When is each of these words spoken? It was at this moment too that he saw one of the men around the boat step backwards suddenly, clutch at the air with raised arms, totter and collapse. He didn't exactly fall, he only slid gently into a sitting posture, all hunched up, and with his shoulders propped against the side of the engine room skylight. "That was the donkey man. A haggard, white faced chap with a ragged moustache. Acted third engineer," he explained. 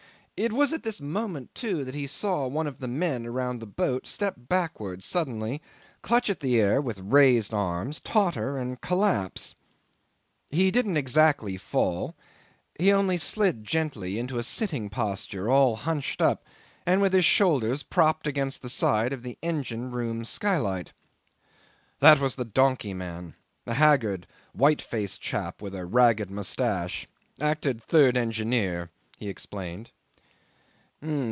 It 0.43 0.51
was 0.53 0.73
at 0.73 0.81
this 0.81 0.99
moment 0.99 1.53
too 1.53 1.85
that 1.85 1.93
he 1.93 2.07
saw 2.07 2.47
one 2.47 2.65
of 2.65 2.79
the 2.79 2.87
men 2.87 3.27
around 3.27 3.59
the 3.59 3.67
boat 3.67 4.07
step 4.07 4.33
backwards 4.35 5.05
suddenly, 5.05 5.61
clutch 6.01 6.31
at 6.31 6.39
the 6.39 6.59
air 6.59 6.81
with 6.81 6.97
raised 6.97 7.53
arms, 7.53 7.99
totter 8.01 8.57
and 8.57 8.81
collapse. 8.81 9.53
He 10.49 10.71
didn't 10.71 10.97
exactly 10.97 11.57
fall, 11.57 12.15
he 12.79 12.91
only 12.91 13.19
slid 13.19 13.63
gently 13.63 14.17
into 14.17 14.39
a 14.39 14.41
sitting 14.41 14.89
posture, 14.89 15.47
all 15.47 15.75
hunched 15.75 16.23
up, 16.23 16.43
and 16.87 17.01
with 17.03 17.13
his 17.13 17.23
shoulders 17.23 17.83
propped 17.83 18.25
against 18.25 18.63
the 18.63 18.67
side 18.69 19.13
of 19.13 19.21
the 19.21 19.37
engine 19.43 19.91
room 19.91 20.25
skylight. 20.25 20.91
"That 21.99 22.17
was 22.19 22.33
the 22.35 22.45
donkey 22.45 22.95
man. 22.95 23.35
A 23.67 23.75
haggard, 23.75 24.25
white 24.53 24.81
faced 24.81 25.21
chap 25.21 25.61
with 25.61 25.75
a 25.75 25.85
ragged 25.85 26.31
moustache. 26.31 27.05
Acted 27.39 27.79
third 27.83 28.17
engineer," 28.17 28.89
he 29.19 29.29
explained. 29.29 29.91